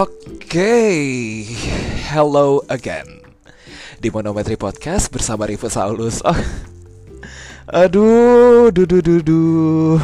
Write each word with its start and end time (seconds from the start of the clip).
Oke, 0.00 1.44
hello 2.08 2.64
again 2.72 3.20
di 4.00 4.08
Monometri 4.08 4.56
Podcast 4.56 5.12
bersama 5.12 5.44
Rivo 5.44 5.68
Saulus. 5.68 6.24
Oh, 6.24 6.40
aduh, 7.68 8.72
duh, 8.72 8.88
duh, 8.88 9.20
duh, 9.20 10.00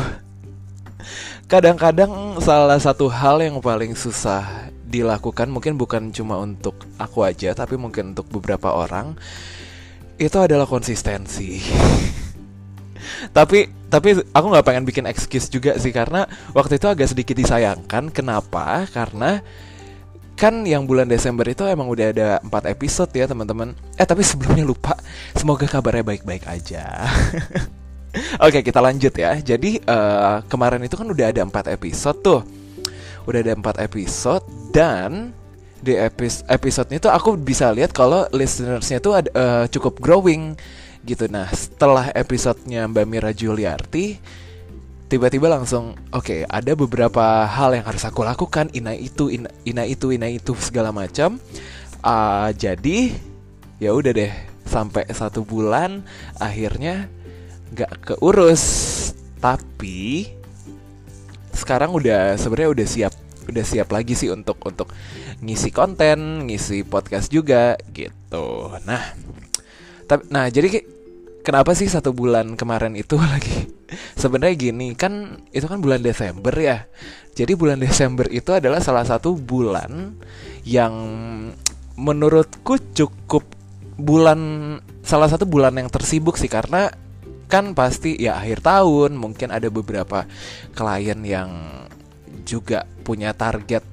Kadang-kadang 1.48 2.36
salah 2.44 2.76
satu 2.76 3.08
hal 3.08 3.40
yang 3.40 3.56
paling 3.64 3.96
susah 3.96 4.68
dilakukan 4.84 5.48
mungkin 5.48 5.80
bukan 5.80 6.12
cuma 6.12 6.44
untuk 6.44 6.76
aku 7.00 7.24
aja, 7.24 7.57
tapi 7.57 7.80
mungkin 7.80 8.13
untuk 8.13 8.29
beberapa 8.29 8.76
orang 8.76 9.16
itu 10.21 10.36
adalah 10.36 10.68
konsistensi. 10.68 11.64
tapi 13.36 13.72
tapi 13.88 14.13
aku 14.13 14.46
nggak 14.52 14.66
pengen 14.68 14.85
bikin 14.85 15.08
excuse 15.08 15.49
juga 15.49 15.80
sih 15.80 15.88
karena 15.88 16.29
waktu 16.52 16.76
itu 16.76 16.85
agak 16.85 17.08
sedikit 17.16 17.40
disayangkan. 17.40 18.13
Kenapa? 18.13 18.85
Karena 18.93 19.40
kan 20.36 20.68
yang 20.68 20.85
bulan 20.85 21.08
Desember 21.08 21.49
itu 21.49 21.64
emang 21.64 21.89
udah 21.89 22.07
ada 22.13 22.29
4 22.44 22.72
episode 22.77 23.11
ya 23.17 23.25
teman-teman. 23.25 23.72
Eh 23.96 24.04
tapi 24.04 24.21
sebelumnya 24.21 24.68
lupa, 24.68 24.93
semoga 25.32 25.64
kabarnya 25.64 26.04
baik-baik 26.04 26.44
aja. 26.44 27.08
Oke 28.44 28.61
kita 28.61 28.85
lanjut 28.85 29.17
ya. 29.17 29.41
Jadi 29.41 29.80
uh, 29.89 30.44
kemarin 30.46 30.85
itu 30.85 30.94
kan 30.94 31.08
udah 31.08 31.32
ada 31.32 31.41
4 31.41 31.72
episode 31.72 32.19
tuh. 32.20 32.41
Udah 33.25 33.41
ada 33.41 33.56
4 33.56 33.89
episode 33.89 34.44
dan 34.70 35.33
di 35.80 35.97
episode 35.97 36.44
episode 36.53 36.89
itu 36.92 37.08
aku 37.08 37.36
bisa 37.36 37.69
lihat 37.72 37.92
kalau 37.92 38.25
listenersnya 38.32 39.00
tuh 39.00 39.16
ada, 39.16 39.30
uh, 39.32 39.64
cukup 39.72 40.05
growing 40.05 40.53
gitu. 41.08 41.25
Nah 41.32 41.48
setelah 41.48 42.12
episodenya 42.12 42.84
Mbak 42.84 43.06
Mira 43.08 43.32
Juliarti 43.32 44.20
tiba-tiba 45.06 45.46
langsung 45.46 45.94
oke 46.10 46.26
okay, 46.26 46.40
ada 46.50 46.74
beberapa 46.74 47.46
hal 47.46 47.74
yang 47.74 47.86
harus 47.86 48.02
aku 48.02 48.26
lakukan. 48.26 48.70
Ina 48.74 48.94
itu 48.98 49.30
ina, 49.30 49.50
ina 49.62 49.86
itu 49.86 50.10
ina 50.10 50.26
itu 50.30 50.52
segala 50.58 50.90
macam. 50.90 51.38
Uh, 52.02 52.50
jadi 52.54 53.14
ya 53.82 53.94
udah 53.94 54.12
deh 54.14 54.32
sampai 54.66 55.06
satu 55.10 55.46
bulan 55.46 56.02
akhirnya 56.38 57.06
nggak 57.74 58.14
keurus. 58.14 58.64
Tapi 59.38 60.32
sekarang 61.54 61.94
udah 61.94 62.34
sebenarnya 62.36 62.70
udah 62.72 62.86
siap 62.86 63.14
udah 63.46 63.62
siap 63.62 63.88
lagi 63.94 64.18
sih 64.18 64.26
untuk 64.34 64.58
untuk 64.66 64.91
ngisi 65.38 65.70
konten 65.70 66.50
ngisi 66.50 66.82
podcast 66.82 67.30
juga 67.30 67.78
gitu. 67.94 68.74
Nah 68.82 69.14
tapi 70.06 70.26
nah 70.30 70.50
jadi 70.50 70.82
kenapa 71.47 71.78
sih 71.78 71.86
satu 71.86 72.11
bulan 72.11 72.58
kemarin 72.58 72.98
itu 72.98 73.14
lagi? 73.22 73.70
Sebenarnya 74.19 74.58
gini 74.58 74.98
kan 74.98 75.39
itu 75.55 75.70
kan 75.70 75.78
bulan 75.78 76.03
Desember 76.03 76.50
ya. 76.58 76.91
Jadi 77.38 77.55
bulan 77.55 77.78
Desember 77.78 78.27
itu 78.27 78.50
adalah 78.50 78.83
salah 78.83 79.06
satu 79.06 79.38
bulan 79.38 80.19
yang 80.66 80.94
menurutku 81.94 82.83
cukup 82.91 83.47
bulan 83.94 84.41
salah 85.06 85.30
satu 85.30 85.47
bulan 85.47 85.78
yang 85.78 85.86
tersibuk 85.86 86.34
sih. 86.34 86.50
Karena 86.50 86.91
kan 87.47 87.78
pasti 87.78 88.19
ya 88.19 88.42
akhir 88.42 88.66
tahun 88.66 89.14
mungkin 89.14 89.55
ada 89.55 89.70
beberapa 89.70 90.27
klien 90.75 91.22
yang 91.22 91.50
juga 92.42 92.83
punya 93.06 93.31
target 93.31 93.86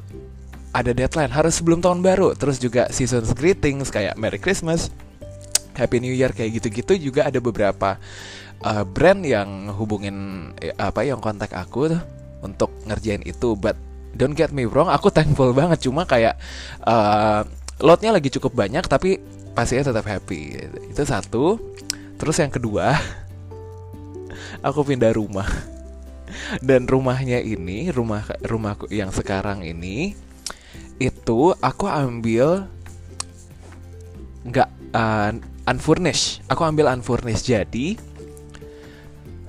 ada 0.74 0.90
deadline. 0.90 1.30
Harus 1.30 1.62
sebelum 1.62 1.86
tahun 1.86 2.02
baru. 2.02 2.34
Terus 2.34 2.58
juga 2.58 2.90
season 2.90 3.30
greetings 3.38 3.94
kayak 3.94 4.18
Merry 4.18 4.42
Christmas 4.42 4.90
Happy 5.74 5.98
New 5.98 6.14
Year 6.14 6.32
kayak 6.32 6.62
gitu-gitu 6.62 7.12
juga 7.12 7.30
ada 7.30 7.40
beberapa 7.42 7.98
uh, 8.64 8.84
brand 8.86 9.22
yang 9.26 9.74
hubungin 9.74 10.50
ya, 10.58 10.74
apa 10.80 11.04
yang 11.06 11.20
kontak 11.20 11.52
aku 11.54 11.92
tuh 11.92 12.04
untuk 12.46 12.72
ngerjain 12.86 13.22
itu. 13.26 13.58
But 13.58 13.76
don't 14.14 14.38
get 14.38 14.54
me 14.54 14.66
wrong 14.70 14.90
aku 14.90 15.10
thankful 15.10 15.52
banget. 15.52 15.86
Cuma 15.86 16.06
kayak 16.06 16.38
uh, 16.86 17.44
lotnya 17.82 18.16
lagi 18.16 18.30
cukup 18.32 18.54
banyak 18.54 18.86
tapi 18.86 19.20
pastinya 19.54 19.90
tetap 19.92 20.06
happy. 20.06 20.70
Itu 20.90 21.04
satu. 21.04 21.58
Terus 22.18 22.38
yang 22.40 22.54
kedua 22.54 22.94
aku 24.68 24.80
pindah 24.86 25.14
rumah. 25.14 25.48
Dan 26.66 26.90
rumahnya 26.90 27.44
ini 27.44 27.94
rumah 27.94 28.26
rumahku 28.42 28.90
yang 28.90 29.14
sekarang 29.14 29.62
ini 29.62 30.18
itu 30.98 31.54
aku 31.62 31.86
ambil 31.86 32.66
nggak 34.44 34.70
uh, 34.96 35.32
unfurnished. 35.68 36.44
Aku 36.52 36.64
ambil 36.64 36.92
unfurnished 36.92 37.48
jadi 37.48 37.98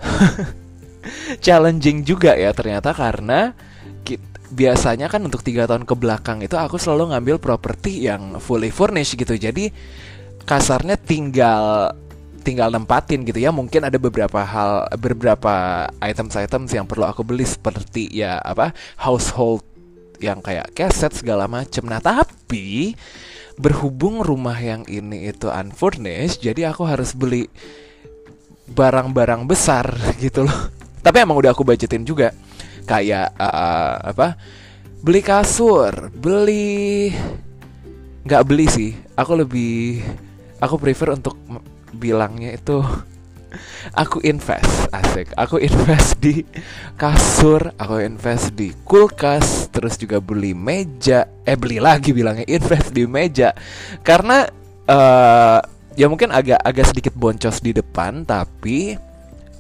challenging 1.45 2.05
juga 2.05 2.37
ya 2.37 2.53
ternyata 2.53 2.93
karena 2.93 3.53
biasanya 4.55 5.11
kan 5.11 5.19
untuk 5.27 5.43
tiga 5.43 5.67
tahun 5.67 5.83
ke 5.83 5.95
belakang 5.99 6.39
itu 6.47 6.55
aku 6.55 6.79
selalu 6.79 7.11
ngambil 7.11 7.37
properti 7.43 8.07
yang 8.07 8.39
fully 8.39 8.71
furnished 8.71 9.19
gitu. 9.19 9.35
Jadi 9.35 9.75
kasarnya 10.47 10.95
tinggal 10.95 11.91
tinggal 12.47 12.71
nempatin 12.71 13.27
gitu 13.27 13.43
ya. 13.43 13.51
Mungkin 13.51 13.89
ada 13.89 13.99
beberapa 13.99 14.45
hal 14.45 14.87
beberapa 15.01 15.89
items-items 15.99 16.71
yang 16.71 16.87
perlu 16.87 17.09
aku 17.09 17.27
beli 17.27 17.49
seperti 17.49 18.07
ya 18.15 18.39
apa 18.39 18.71
household 19.01 19.67
yang 20.23 20.39
kayak 20.39 20.71
keset 20.77 21.11
segala 21.17 21.51
macem. 21.51 21.83
Nah 21.89 21.99
tapi 21.99 22.95
berhubung 23.54 24.20
rumah 24.22 24.59
yang 24.59 24.82
ini 24.91 25.31
itu 25.31 25.47
unfurnished 25.47 26.42
jadi 26.42 26.75
aku 26.75 26.82
harus 26.87 27.15
beli 27.15 27.47
barang-barang 28.70 29.44
besar 29.44 29.94
gitu 30.25 30.47
loh. 30.47 30.59
Tapi 31.04 31.20
emang 31.20 31.37
udah 31.37 31.53
aku 31.53 31.62
budgetin 31.62 32.03
juga. 32.03 32.32
Kayak 32.84 33.32
uh, 33.41 34.12
apa 34.12 34.37
beli 35.00 35.20
kasur 35.25 36.12
beli 36.12 37.12
nggak 38.25 38.44
beli 38.44 38.66
sih. 38.69 38.91
Aku 39.16 39.37
lebih 39.37 40.00
aku 40.60 40.81
prefer 40.81 41.12
untuk 41.12 41.36
bilangnya 41.94 42.56
itu 42.56 42.82
aku 43.94 44.20
invest 44.25 44.88
asik. 44.91 45.32
Aku 45.38 45.59
invest 45.59 46.19
di 46.19 46.42
kasur 46.94 47.75
aku 47.76 48.00
invest 48.03 48.54
di 48.54 48.70
kulkas 48.84 49.69
terus 49.70 49.98
juga 49.98 50.19
beli 50.19 50.53
meja. 50.53 51.26
Eh 51.44 51.59
beli 51.59 51.78
lagi 51.78 52.15
bilangnya 52.15 52.47
invest 52.48 52.91
di 52.94 53.04
meja. 53.04 53.53
Karena 54.00 54.47
uh, 54.88 55.60
ya 55.94 56.06
mungkin 56.10 56.34
agak 56.34 56.60
agak 56.60 56.91
sedikit 56.91 57.15
boncos 57.15 57.62
di 57.62 57.70
depan 57.70 58.26
tapi 58.26 58.98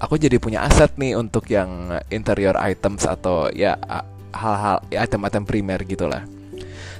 aku 0.02 0.20
jadi 0.20 0.36
punya 0.36 0.66
aset 0.66 0.92
nih 1.00 1.16
untuk 1.16 1.48
yang 1.48 1.94
interior 2.10 2.58
items 2.60 3.08
atau 3.08 3.48
ya 3.54 3.78
hal-hal 4.34 4.82
ya, 4.90 5.06
item-item 5.06 5.46
primer 5.46 5.80
gitulah. 5.86 6.26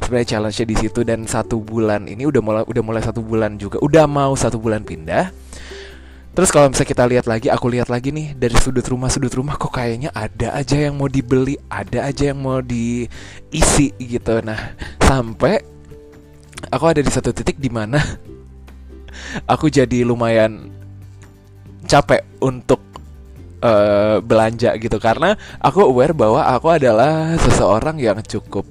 Sebenarnya 0.00 0.36
challenge-nya 0.36 0.66
di 0.68 0.76
situ 0.76 1.00
dan 1.00 1.24
satu 1.24 1.64
bulan 1.64 2.06
ini 2.06 2.28
udah 2.28 2.42
mulai 2.44 2.62
udah 2.68 2.82
mulai 2.84 3.02
satu 3.02 3.24
bulan 3.24 3.56
juga. 3.56 3.80
Udah 3.80 4.04
mau 4.04 4.36
satu 4.36 4.60
bulan 4.60 4.84
pindah 4.84 5.43
Terus 6.34 6.50
kalau 6.50 6.66
misalnya 6.66 6.90
kita 6.90 7.04
lihat 7.06 7.26
lagi, 7.30 7.46
aku 7.46 7.70
lihat 7.70 7.86
lagi 7.86 8.10
nih 8.10 8.34
dari 8.34 8.58
sudut 8.58 8.82
rumah 8.90 9.06
sudut 9.06 9.30
rumah 9.30 9.54
kok 9.54 9.70
kayaknya 9.70 10.10
ada 10.10 10.50
aja 10.58 10.90
yang 10.90 10.98
mau 10.98 11.06
dibeli, 11.06 11.54
ada 11.70 12.10
aja 12.10 12.34
yang 12.34 12.42
mau 12.42 12.58
diisi 12.58 13.94
gitu. 14.02 14.42
Nah, 14.42 14.74
sampai 14.98 15.62
aku 16.74 16.84
ada 16.90 16.98
di 16.98 17.10
satu 17.10 17.30
titik 17.30 17.62
di 17.62 17.70
mana 17.70 18.02
aku 19.52 19.70
jadi 19.70 20.02
lumayan 20.02 20.74
capek 21.86 22.26
untuk 22.42 22.82
uh, 23.62 24.18
belanja 24.18 24.74
gitu 24.82 24.98
karena 24.98 25.38
aku 25.62 25.86
aware 25.86 26.16
bahwa 26.16 26.42
aku 26.50 26.74
adalah 26.74 27.38
seseorang 27.38 28.02
yang 28.02 28.18
cukup 28.26 28.66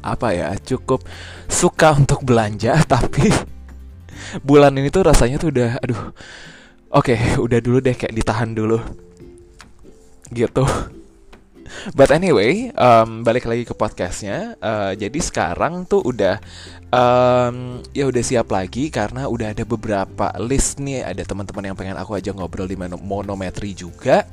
apa 0.00 0.32
ya, 0.32 0.56
cukup 0.56 1.04
suka 1.52 1.92
untuk 1.92 2.24
belanja 2.24 2.80
tapi 2.96 3.28
bulan 4.40 4.72
ini 4.72 4.88
tuh 4.88 5.04
rasanya 5.04 5.36
tuh 5.36 5.52
udah 5.52 5.70
aduh 5.84 6.00
Oke, 6.88 7.12
okay, 7.12 7.36
udah 7.44 7.60
dulu 7.60 7.84
deh 7.84 7.92
kayak 7.92 8.16
ditahan 8.16 8.56
dulu. 8.56 8.80
Gitu. 10.32 10.64
But 11.92 12.08
anyway, 12.08 12.72
um, 12.72 13.20
balik 13.20 13.44
lagi 13.44 13.68
ke 13.68 13.76
podcastnya. 13.76 14.56
Uh, 14.56 14.96
jadi 14.96 15.20
sekarang 15.20 15.84
tuh 15.84 16.00
udah 16.00 16.40
um, 16.88 17.84
ya 17.92 18.08
udah 18.08 18.24
siap 18.24 18.48
lagi 18.48 18.88
karena 18.88 19.28
udah 19.28 19.52
ada 19.52 19.68
beberapa 19.68 20.32
list 20.40 20.80
nih. 20.80 21.04
Ada 21.04 21.28
teman-teman 21.28 21.68
yang 21.68 21.76
pengen 21.76 22.00
aku 22.00 22.16
aja 22.16 22.32
ngobrol 22.32 22.64
di 22.64 22.80
monometri 22.80 23.76
juga. 23.76 24.24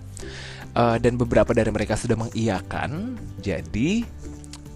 Uh, 0.72 0.96
dan 0.96 1.20
beberapa 1.20 1.52
dari 1.52 1.76
mereka 1.76 2.00
sudah 2.00 2.16
mengiyakan. 2.16 3.20
Jadi 3.44 4.08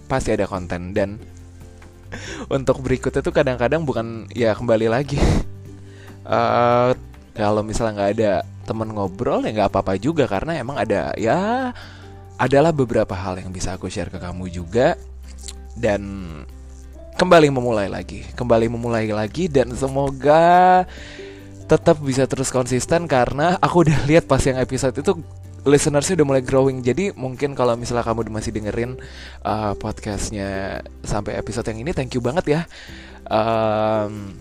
pasti 0.04 0.36
ada 0.36 0.44
konten 0.44 0.92
dan 0.92 1.16
untuk 2.60 2.84
berikutnya 2.84 3.24
tuh 3.24 3.32
kadang-kadang 3.32 3.88
bukan 3.88 4.28
ya 4.36 4.52
kembali 4.52 4.92
lagi. 4.92 5.16
Uh, 6.20 6.94
kalau 7.34 7.62
misalnya 7.62 7.92
nggak 7.96 8.12
ada 8.18 8.32
temen 8.66 8.88
ngobrol 8.94 9.42
ya 9.42 9.50
nggak 9.50 9.70
apa-apa 9.74 9.98
juga 9.98 10.30
karena 10.30 10.58
emang 10.58 10.78
ada 10.78 11.10
ya 11.18 11.70
adalah 12.40 12.72
beberapa 12.72 13.12
hal 13.12 13.36
yang 13.36 13.52
bisa 13.52 13.76
aku 13.76 13.92
share 13.92 14.08
ke 14.08 14.16
kamu 14.16 14.48
juga. 14.48 14.96
Dan 15.80 16.26
kembali 17.20 17.52
memulai 17.52 17.88
lagi 17.88 18.24
kembali 18.32 18.72
memulai 18.72 19.04
lagi 19.12 19.44
dan 19.44 19.76
semoga 19.76 20.84
tetap 21.68 22.00
bisa 22.00 22.24
terus 22.24 22.48
konsisten 22.48 23.04
karena 23.04 23.60
aku 23.60 23.84
udah 23.84 24.02
lihat 24.08 24.24
pas 24.24 24.40
yang 24.40 24.56
episode 24.56 24.96
itu 24.96 25.20
listenersnya 25.62 26.16
udah 26.20 26.26
mulai 26.26 26.42
growing. 26.42 26.80
Jadi 26.80 27.12
mungkin 27.12 27.52
kalau 27.52 27.76
misalnya 27.76 28.02
kamu 28.02 28.32
masih 28.32 28.50
dengerin 28.56 28.96
uh, 29.44 29.76
podcastnya 29.76 30.80
sampai 31.04 31.36
episode 31.36 31.68
yang 31.68 31.84
ini 31.84 31.92
thank 31.92 32.16
you 32.16 32.24
banget 32.24 32.44
ya. 32.48 32.60
Um, 33.28 34.34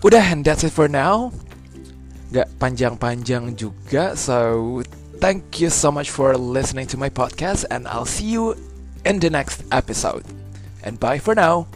udah 0.00 0.32
and 0.32 0.42
that's 0.42 0.64
it 0.64 0.72
for 0.72 0.88
now 0.88 1.28
Gak 2.30 2.48
panjang-panjang 2.62 3.58
juga. 3.58 4.14
So 4.14 4.80
thank 5.18 5.58
you 5.58 5.68
so 5.68 5.90
much 5.90 6.10
for 6.14 6.38
listening 6.38 6.86
to 6.94 6.96
my 6.96 7.10
podcast 7.10 7.66
and 7.70 7.90
I'll 7.90 8.08
see 8.08 8.30
you 8.30 8.54
in 9.02 9.18
the 9.18 9.30
next 9.30 9.66
episode. 9.74 10.22
And 10.86 10.96
bye 10.96 11.18
for 11.18 11.34
now 11.34 11.68